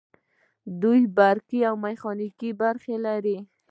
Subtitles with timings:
[0.81, 3.37] دوی برقي او میخانیکي برخې لري.